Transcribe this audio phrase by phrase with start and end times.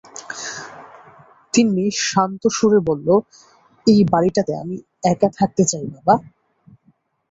[1.53, 3.07] তিন্নি শান্ত সুরে বলল,
[3.87, 4.75] এই বাড়িটাতে আমি
[5.03, 6.15] একা থাকতে চাই বাবা।